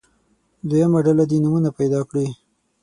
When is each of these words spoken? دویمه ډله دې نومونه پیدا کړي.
دویمه 0.69 0.99
ډله 1.05 1.23
دې 1.29 1.37
نومونه 1.43 1.69
پیدا 1.79 1.99
کړي. 2.09 2.27